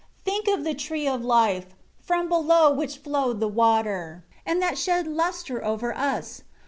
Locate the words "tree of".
0.73-1.23